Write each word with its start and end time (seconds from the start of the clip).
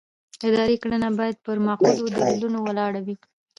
اداري 0.47 0.77
کړنه 0.83 1.09
باید 1.19 1.35
پر 1.45 1.57
معقولو 1.65 2.03
دلیلونو 2.15 2.59
ولاړه 2.63 2.99
وي. 3.05 3.15